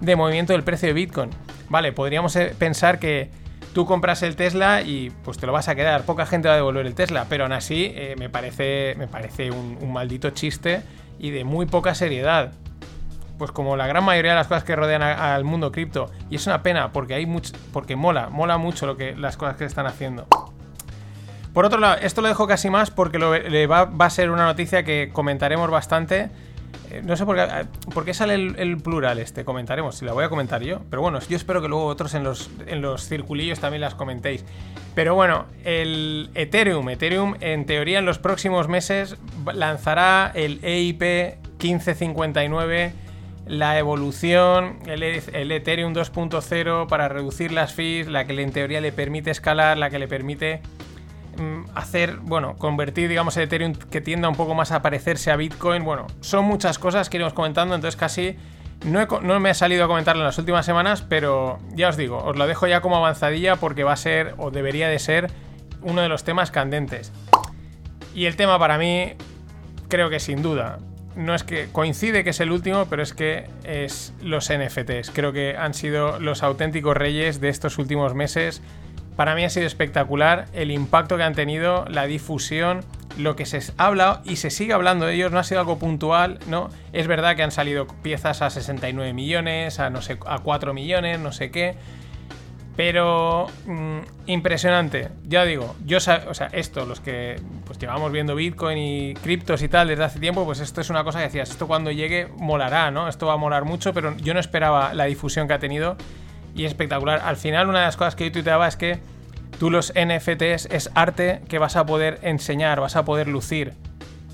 de 0.00 0.16
movimiento 0.16 0.52
del 0.52 0.64
precio 0.64 0.88
de 0.88 0.94
Bitcoin. 0.94 1.30
Vale, 1.68 1.92
podríamos 1.92 2.34
eh, 2.36 2.54
pensar 2.58 2.98
que 2.98 3.30
tú 3.72 3.84
compras 3.86 4.22
el 4.22 4.36
Tesla 4.36 4.82
y 4.82 5.10
pues 5.22 5.38
te 5.38 5.46
lo 5.46 5.52
vas 5.52 5.68
a 5.68 5.74
quedar, 5.74 6.04
poca 6.04 6.26
gente 6.26 6.48
va 6.48 6.54
a 6.54 6.56
devolver 6.56 6.86
el 6.86 6.94
Tesla, 6.94 7.26
pero 7.28 7.44
aún 7.44 7.52
así 7.52 7.92
eh, 7.94 8.14
me 8.18 8.30
parece, 8.30 8.94
me 8.96 9.06
parece 9.06 9.50
un, 9.50 9.92
maldito 9.92 10.30
chiste 10.30 10.82
y 11.18 11.30
de 11.30 11.44
muy 11.44 11.66
poca 11.66 11.94
seriedad. 11.94 12.52
Pues 13.38 13.50
como 13.50 13.76
la 13.76 13.86
gran 13.86 14.04
mayoría 14.04 14.32
de 14.32 14.36
las 14.38 14.46
cosas 14.46 14.64
que 14.64 14.74
rodean 14.74 15.02
al 15.02 15.44
mundo 15.44 15.72
cripto. 15.72 16.10
Y 16.30 16.36
es 16.36 16.46
una 16.46 16.62
pena 16.62 16.92
porque 16.92 17.14
hay 17.14 17.26
mucho. 17.26 17.52
Porque 17.72 17.96
mola, 17.96 18.28
mola 18.28 18.58
mucho 18.58 18.86
lo 18.86 18.96
que, 18.96 19.14
las 19.14 19.36
cosas 19.36 19.56
que 19.56 19.64
están 19.64 19.86
haciendo. 19.86 20.26
Por 21.52 21.64
otro 21.64 21.78
lado, 21.78 21.96
esto 22.02 22.20
lo 22.20 22.28
dejo 22.28 22.46
casi 22.46 22.68
más 22.68 22.90
porque 22.90 23.18
va, 23.66 23.84
va, 23.86 24.06
a 24.06 24.10
ser 24.10 24.30
una 24.30 24.44
noticia 24.44 24.84
que 24.84 25.10
comentaremos 25.12 25.70
bastante 25.70 26.30
eh, 26.90 27.02
no 27.04 27.16
sé 27.16 27.26
por 27.26 27.36
qué, 27.36 27.42
eh, 27.42 27.64
por 27.92 28.14
sale 28.14 28.34
el, 28.34 28.76
plural 28.78 29.18
este, 29.18 29.44
comentaremos, 29.44 29.96
si 29.96 30.04
la 30.04 30.12
voy 30.12 30.24
a 30.24 30.28
comentar 30.28 30.62
yo. 30.62 30.80
Pero 30.90 31.02
bueno, 31.02 31.18
yo 31.28 31.36
espero 31.36 31.60
que 31.60 31.68
luego 31.68 31.86
otros 31.86 32.14
en 32.14 32.24
los, 32.24 32.50
en 32.66 32.80
los 32.80 33.08
circulillos 33.08 33.60
también 33.60 33.80
las 33.80 33.94
comentéis. 33.94 34.44
Pero 34.94 35.14
bueno, 35.14 35.46
el 35.64 36.30
Ethereum, 36.34 36.88
Ethereum 36.88 37.34
en 37.40 37.66
teoría 37.66 37.98
en 37.98 38.06
los 38.06 38.18
próximos 38.18 38.68
meses 38.68 39.16
lanzará 39.52 40.30
el 40.34 40.60
EIP 40.62 41.02
1559, 41.60 42.92
la 43.46 43.78
evolución, 43.78 44.78
el, 44.86 45.02
el 45.02 45.52
Ethereum 45.52 45.94
2.0 45.94 46.88
para 46.88 47.08
reducir 47.08 47.52
las 47.52 47.74
fees, 47.74 48.08
la 48.08 48.26
que 48.26 48.40
en 48.40 48.52
teoría 48.52 48.80
le 48.80 48.92
permite 48.92 49.30
escalar, 49.30 49.78
la 49.78 49.90
que 49.90 49.98
le 49.98 50.08
permite 50.08 50.60
Mm, 51.38 51.64
hacer, 51.74 52.16
bueno, 52.22 52.56
convertir, 52.56 53.10
digamos, 53.10 53.36
el 53.36 53.44
Ethereum 53.44 53.74
que 53.74 54.00
tienda 54.00 54.28
un 54.28 54.36
poco 54.36 54.54
más 54.54 54.72
a 54.72 54.80
parecerse 54.80 55.30
a 55.30 55.36
Bitcoin. 55.36 55.84
Bueno, 55.84 56.06
son 56.20 56.46
muchas 56.46 56.78
cosas 56.78 57.10
que 57.10 57.18
iremos 57.18 57.34
comentando, 57.34 57.74
entonces 57.74 57.96
casi 57.96 58.36
no, 58.84 59.06
no, 59.20 59.38
me 59.40 59.50
ha 59.50 59.54
salido 59.54 59.84
a 59.84 59.88
comentarlo 59.88 60.22
en 60.22 60.26
las 60.26 60.38
últimas 60.38 60.64
semanas, 60.64 61.02
pero 61.02 61.58
ya 61.74 61.90
os 61.90 61.96
digo, 61.96 62.18
os 62.18 62.36
lo 62.36 62.46
dejo 62.46 62.66
ya 62.66 62.80
como 62.80 62.96
avanzadilla 62.96 63.56
porque 63.56 63.84
va 63.84 63.92
a 63.92 63.96
ser, 63.96 64.34
o 64.38 64.50
debería 64.50 64.88
de 64.88 64.98
ser, 64.98 65.30
uno 65.82 66.00
de 66.00 66.08
los 66.08 66.24
temas 66.24 66.50
candentes. 66.50 67.12
Y 68.14 68.24
el 68.24 68.36
tema 68.36 68.58
para 68.58 68.78
mí, 68.78 69.12
creo 69.88 70.08
que 70.08 70.20
sin 70.20 70.40
duda, 70.40 70.78
no 71.16 71.34
es 71.34 71.44
que 71.44 71.68
coincide 71.72 72.24
que 72.24 72.30
es 72.30 72.40
el 72.40 72.50
último, 72.50 72.86
pero 72.86 73.02
es 73.02 73.12
que 73.12 73.46
es 73.64 74.12
los 74.22 74.50
NFTs. 74.50 75.10
Creo 75.12 75.32
que 75.32 75.56
han 75.56 75.74
sido 75.74 76.20
los 76.20 76.42
auténticos 76.42 76.96
reyes 76.96 77.40
de 77.40 77.48
estos 77.48 77.78
últimos 77.78 78.14
meses 78.14 78.62
para 79.16 79.34
mí 79.34 79.44
ha 79.44 79.50
sido 79.50 79.66
espectacular 79.66 80.46
el 80.52 80.70
impacto 80.70 81.16
que 81.16 81.22
han 81.22 81.34
tenido, 81.34 81.86
la 81.88 82.06
difusión, 82.06 82.84
lo 83.16 83.34
que 83.34 83.46
se 83.46 83.60
habla 83.78 84.20
y 84.24 84.36
se 84.36 84.50
sigue 84.50 84.74
hablando 84.74 85.06
de 85.06 85.14
ellos, 85.14 85.32
no 85.32 85.38
ha 85.38 85.44
sido 85.44 85.60
algo 85.60 85.78
puntual, 85.78 86.38
¿no? 86.48 86.68
Es 86.92 87.06
verdad 87.06 87.34
que 87.34 87.42
han 87.42 87.50
salido 87.50 87.86
piezas 87.86 88.42
a 88.42 88.50
69 88.50 89.14
millones, 89.14 89.80
a 89.80 89.88
no 89.88 90.02
sé, 90.02 90.18
a 90.26 90.40
4 90.40 90.74
millones, 90.74 91.18
no 91.18 91.32
sé 91.32 91.50
qué. 91.50 91.76
Pero 92.76 93.46
mm, 93.64 93.98
impresionante, 94.26 95.08
ya 95.26 95.44
digo, 95.46 95.74
yo 95.86 95.96
o 95.96 96.00
sea, 96.00 96.48
esto, 96.52 96.84
los 96.84 97.00
que 97.00 97.40
pues 97.64 97.78
llevamos 97.78 98.12
viendo 98.12 98.34
Bitcoin 98.34 98.76
y 98.76 99.14
criptos 99.14 99.62
y 99.62 99.68
tal 99.68 99.88
desde 99.88 100.04
hace 100.04 100.20
tiempo, 100.20 100.44
pues 100.44 100.60
esto 100.60 100.82
es 100.82 100.90
una 100.90 101.02
cosa 101.02 101.20
que 101.20 101.24
decías, 101.24 101.48
esto 101.48 101.66
cuando 101.66 101.90
llegue 101.90 102.28
molará, 102.36 102.90
¿no? 102.90 103.08
Esto 103.08 103.26
va 103.26 103.32
a 103.32 103.38
molar 103.38 103.64
mucho, 103.64 103.94
pero 103.94 104.14
yo 104.18 104.34
no 104.34 104.40
esperaba 104.40 104.92
la 104.92 105.04
difusión 105.04 105.48
que 105.48 105.54
ha 105.54 105.58
tenido 105.58 105.96
y 106.54 106.66
espectacular. 106.66 107.22
Al 107.24 107.36
final, 107.36 107.68
una 107.68 107.80
de 107.80 107.86
las 107.86 107.96
cosas 107.96 108.14
que 108.14 108.26
yo 108.26 108.32
tuiteaba 108.32 108.68
es 108.68 108.76
que 108.76 108.98
tú 109.58 109.70
los 109.70 109.92
NFTs 109.94 110.68
es 110.70 110.90
arte 110.94 111.40
que 111.48 111.58
vas 111.58 111.76
a 111.76 111.86
poder 111.86 112.18
enseñar, 112.22 112.80
vas 112.80 112.96
a 112.96 113.06
poder 113.06 113.26
lucir. 113.26 113.72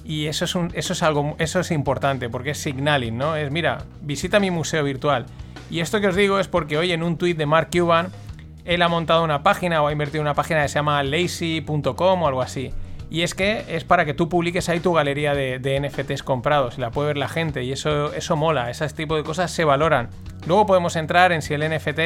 Y 0.05 0.27
eso 0.27 0.47
es, 0.47 0.57
un, 0.57 0.73
eso 0.75 0.95
es 0.95 1.03
algo, 1.05 1.37
eso 1.39 1.61
es 1.61 1.71
importante, 1.71 2.29
porque 2.29 2.51
es 2.51 2.59
signaling, 2.59 3.17
¿no? 3.17 3.37
Es, 3.37 3.53
mira, 3.53 3.85
visita 4.01 4.41
mi 4.41 4.51
museo 4.51 4.83
virtual. 4.83 5.27
Y 5.71 5.79
esto 5.81 6.01
que 6.01 6.09
os 6.09 6.17
digo 6.17 6.41
es 6.41 6.49
porque 6.49 6.77
hoy 6.77 6.93
en 6.93 7.05
un 7.05 7.17
tuit 7.17 7.37
de 7.37 7.47
Mark 7.47 7.69
Cuban, 7.73 8.11
él 8.65 8.83
ha 8.83 8.89
montado 8.89 9.25
una 9.25 9.43
página 9.43 9.83
o 9.83 9.89
ha 9.89 9.93
invertido 9.93 10.23
una 10.23 10.35
página 10.35 10.63
que 10.63 10.69
se 10.69 10.75
llama 10.75 11.03
lazy.com 11.03 12.23
o 12.23 12.27
algo 12.27 12.43
así. 12.43 12.71
Y 13.11 13.23
es 13.23 13.35
que 13.35 13.65
es 13.69 13.85
para 13.85 14.07
que 14.07 14.15
tú 14.15 14.31
publiques 14.31 14.71
ahí 14.71 14.81
tu 14.81 14.95
galería 14.95 15.35
de, 15.35 15.59
de, 15.59 15.79
NFTs 15.81 16.23
comprados 16.23 16.79
y 16.79 16.81
la 16.81 16.91
puede 16.91 17.09
ver 17.09 17.19
la 17.19 17.29
gente. 17.29 17.63
Y 17.63 17.71
eso, 17.71 18.13
eso 18.15 18.37
mola, 18.37 18.71
ese 18.71 18.89
tipo 18.89 19.17
de 19.17 19.23
cosas 19.23 19.51
se 19.51 19.65
valoran. 19.65 20.09
Luego 20.47 20.65
podemos 20.65 20.97
entrar 20.97 21.31
en 21.33 21.43
si 21.43 21.53
el 21.53 21.61
NFT, 21.69 21.99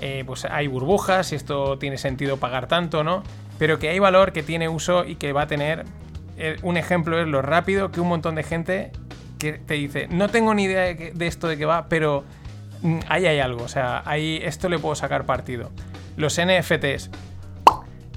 eh, 0.00 0.24
pues 0.26 0.44
hay 0.46 0.66
burbujas, 0.66 1.26
si 1.26 1.36
esto 1.36 1.78
tiene 1.78 1.98
sentido 1.98 2.38
pagar 2.38 2.68
tanto, 2.68 3.04
¿no? 3.04 3.22
Pero 3.58 3.78
que 3.78 3.90
hay 3.90 3.98
valor, 3.98 4.32
que 4.32 4.42
tiene 4.42 4.68
uso 4.68 5.04
y 5.04 5.16
que 5.16 5.32
va 5.32 5.42
a 5.42 5.46
tener. 5.46 5.84
Eh, 6.36 6.56
un 6.62 6.76
ejemplo 6.76 7.20
es 7.20 7.28
lo 7.28 7.42
rápido 7.42 7.92
que 7.92 8.00
un 8.00 8.08
montón 8.08 8.34
de 8.34 8.42
gente 8.42 8.92
que 9.38 9.52
te 9.52 9.74
dice, 9.74 10.08
no 10.10 10.28
tengo 10.28 10.54
ni 10.54 10.64
idea 10.64 10.94
de, 10.94 11.26
esto 11.26 11.48
de 11.48 11.56
qué 11.56 11.66
va, 11.66 11.86
pero 11.88 12.24
ahí 13.08 13.26
hay 13.26 13.40
algo, 13.40 13.64
o 13.64 13.68
sea, 13.68 14.02
ahí 14.04 14.40
esto 14.42 14.68
le 14.68 14.78
puedo 14.78 14.94
sacar 14.94 15.24
partido. 15.24 15.70
Los 16.16 16.40
NFTs. 16.40 17.10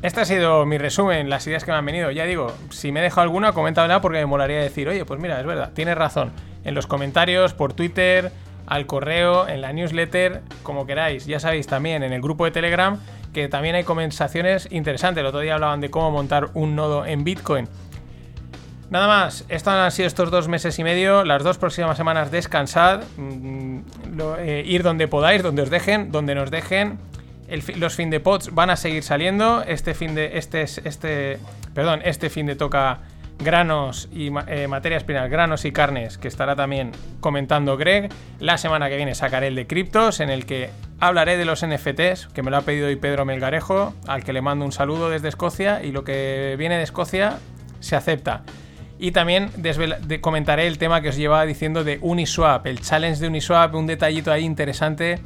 Este 0.03 0.21
ha 0.21 0.25
sido 0.25 0.65
mi 0.65 0.77
resumen, 0.77 1.29
las 1.29 1.47
ideas 1.47 1.63
que 1.63 1.71
me 1.71 1.77
han 1.77 1.85
venido. 1.85 2.11
Ya 2.11 2.25
digo, 2.25 2.53
si 2.69 2.91
me 2.91 2.99
he 2.99 3.03
dejado 3.03 3.23
alguna, 3.23 3.53
coméntamela 3.53 3.99
porque 4.01 4.19
me 4.19 4.27
molaría 4.27 4.59
decir, 4.59 4.87
oye, 4.87 5.05
pues 5.05 5.19
mira, 5.19 5.39
es 5.39 5.45
verdad, 5.45 5.71
tienes 5.73 5.97
razón. 5.97 6.31
En 6.63 6.75
los 6.75 6.85
comentarios, 6.85 7.53
por 7.53 7.73
Twitter, 7.73 8.31
al 8.67 8.85
correo, 8.85 9.47
en 9.47 9.61
la 9.61 9.73
newsletter, 9.73 10.41
como 10.61 10.85
queráis. 10.85 11.25
Ya 11.25 11.39
sabéis 11.39 11.65
también 11.65 12.03
en 12.03 12.13
el 12.13 12.21
grupo 12.21 12.45
de 12.45 12.51
Telegram 12.51 12.99
que 13.33 13.47
también 13.49 13.75
hay 13.75 13.83
conversaciones 13.83 14.67
interesantes. 14.71 15.21
El 15.21 15.27
otro 15.27 15.39
día 15.39 15.55
hablaban 15.55 15.81
de 15.81 15.89
cómo 15.89 16.11
montar 16.11 16.49
un 16.53 16.75
nodo 16.75 17.05
en 17.05 17.23
Bitcoin. 17.23 17.67
Nada 18.89 19.07
más, 19.07 19.43
estos 19.49 19.73
han 19.73 19.91
sido 19.91 20.07
estos 20.07 20.31
dos 20.31 20.47
meses 20.47 20.79
y 20.79 20.83
medio. 20.83 21.25
Las 21.25 21.43
dos 21.43 21.57
próximas 21.57 21.97
semanas 21.97 22.31
descansad, 22.31 23.01
mm, 23.17 23.79
eh, 24.39 24.63
ir 24.65 24.83
donde 24.83 25.07
podáis, 25.07 25.43
donde 25.43 25.63
os 25.63 25.69
dejen, 25.69 26.11
donde 26.11 26.35
nos 26.35 26.51
dejen. 26.51 26.97
los 27.77 27.95
fin 27.95 28.09
de 28.09 28.19
pods 28.19 28.53
van 28.53 28.69
a 28.69 28.75
seguir 28.75 29.03
saliendo. 29.03 29.63
Este 29.63 29.93
fin 29.93 30.15
de. 30.15 30.37
Este, 30.37 30.63
este. 30.63 31.39
Perdón, 31.73 32.01
este 32.03 32.29
fin 32.29 32.45
de 32.45 32.55
toca 32.55 32.99
granos 33.39 34.09
y 34.11 34.31
eh, 34.47 34.67
materias 34.67 35.03
primas, 35.03 35.29
granos 35.29 35.65
y 35.65 35.71
carnes, 35.71 36.17
que 36.17 36.27
estará 36.27 36.55
también 36.55 36.91
comentando 37.19 37.77
Greg. 37.77 38.09
La 38.39 38.57
semana 38.57 38.89
que 38.89 38.95
viene 38.95 39.15
sacaré 39.15 39.47
el 39.47 39.55
de 39.55 39.67
criptos, 39.67 40.19
en 40.19 40.29
el 40.29 40.45
que 40.45 40.69
hablaré 40.99 41.37
de 41.37 41.45
los 41.45 41.65
NFTs, 41.65 42.27
que 42.33 42.41
me 42.41 42.51
lo 42.51 42.57
ha 42.57 42.61
pedido 42.61 42.87
hoy 42.87 42.95
Pedro 42.95 43.25
Melgarejo, 43.25 43.93
al 44.07 44.23
que 44.23 44.33
le 44.33 44.41
mando 44.41 44.65
un 44.65 44.71
saludo 44.71 45.09
desde 45.09 45.27
Escocia, 45.27 45.83
y 45.83 45.91
lo 45.91 46.03
que 46.03 46.55
viene 46.57 46.77
de 46.77 46.83
Escocia 46.83 47.37
se 47.79 47.95
acepta. 47.95 48.43
Y 48.99 49.11
también 49.11 49.51
comentaré 50.21 50.67
el 50.67 50.77
tema 50.77 51.01
que 51.01 51.09
os 51.09 51.15
llevaba 51.15 51.45
diciendo 51.45 51.83
de 51.83 51.99
Uniswap, 52.01 52.65
el 52.65 52.81
challenge 52.81 53.21
de 53.21 53.27
Uniswap, 53.27 53.75
un 53.75 53.87
detallito 53.87 54.31
ahí 54.31 54.43
interesante 54.43 55.19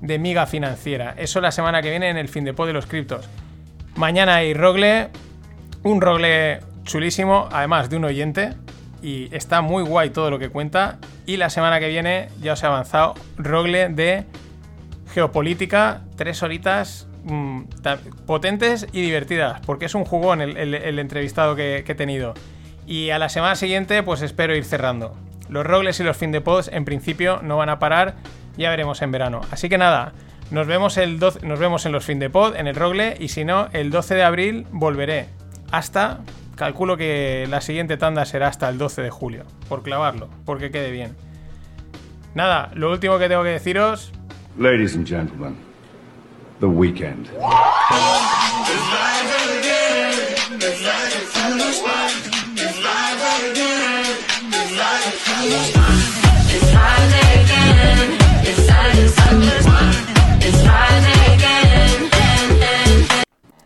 de 0.00 0.18
miga 0.18 0.46
financiera. 0.46 1.14
Eso 1.16 1.40
la 1.40 1.52
semana 1.52 1.82
que 1.82 1.90
viene 1.90 2.08
en 2.10 2.16
el 2.16 2.28
fin 2.28 2.44
de 2.44 2.54
pod 2.54 2.66
de 2.66 2.72
los 2.72 2.86
criptos. 2.86 3.28
Mañana 3.94 4.36
hay 4.36 4.54
Rogle, 4.54 5.10
un 5.82 6.00
Rogle 6.00 6.60
chulísimo, 6.84 7.48
además 7.52 7.90
de 7.90 7.96
un 7.96 8.04
oyente. 8.04 8.50
Y 9.02 9.34
está 9.34 9.62
muy 9.62 9.82
guay 9.82 10.10
todo 10.10 10.30
lo 10.30 10.38
que 10.38 10.48
cuenta. 10.48 10.98
Y 11.26 11.36
la 11.36 11.50
semana 11.50 11.80
que 11.80 11.88
viene, 11.88 12.28
ya 12.40 12.54
os 12.54 12.62
he 12.62 12.66
avanzado, 12.66 13.14
Rogle 13.36 13.88
de 13.88 14.24
geopolítica, 15.12 16.02
tres 16.16 16.42
horitas 16.42 17.08
mm, 17.24 17.62
potentes 18.26 18.86
y 18.92 19.02
divertidas. 19.02 19.60
Porque 19.66 19.86
es 19.86 19.94
un 19.94 20.04
jugón 20.04 20.40
el, 20.40 20.98
entrevistado 20.98 21.56
que, 21.56 21.84
he 21.86 21.94
tenido. 21.94 22.34
Y 22.86 23.10
a 23.10 23.18
la 23.18 23.28
semana 23.28 23.54
siguiente, 23.56 24.02
pues 24.02 24.22
espero 24.22 24.54
ir 24.56 24.64
cerrando. 24.64 25.14
Los 25.48 25.66
Rogles 25.66 26.00
y 26.00 26.04
los 26.04 26.16
fin 26.16 26.32
de 26.32 26.40
pods 26.40 26.68
en 26.72 26.84
principio 26.84 27.40
no 27.42 27.56
van 27.56 27.68
a 27.68 27.78
parar. 27.78 28.16
Ya 28.56 28.70
veremos 28.70 29.02
en 29.02 29.12
verano. 29.12 29.40
Así 29.50 29.68
que 29.68 29.78
nada, 29.78 30.12
nos 30.50 30.66
vemos, 30.66 30.96
el 30.96 31.18
nos 31.18 31.58
vemos 31.58 31.86
en 31.86 31.92
los 31.92 32.04
fin 32.04 32.18
de 32.18 32.30
pod, 32.30 32.56
en 32.56 32.66
el 32.66 32.74
Rogle. 32.74 33.16
Y 33.18 33.28
si 33.28 33.44
no, 33.44 33.68
el 33.72 33.90
12 33.90 34.14
de 34.14 34.22
abril 34.24 34.66
volveré. 34.70 35.28
Hasta 35.70 36.20
Calculo 36.56 36.96
que 36.96 37.46
la 37.48 37.60
siguiente 37.60 37.96
tanda 37.96 38.24
será 38.24 38.48
hasta 38.48 38.68
el 38.68 38.78
12 38.78 39.02
de 39.02 39.10
julio, 39.10 39.44
por 39.68 39.82
clavarlo, 39.82 40.28
porque 40.44 40.70
quede 40.70 40.90
bien. 40.90 41.16
Nada, 42.34 42.70
lo 42.74 42.90
último 42.90 43.18
que 43.18 43.28
tengo 43.28 43.42
que 43.42 43.50
deciros. 43.50 44.12
Ladies 44.58 44.94
and 44.94 45.06
gentlemen, 45.06 45.56
the 46.60 46.66
weekend. 46.66 47.30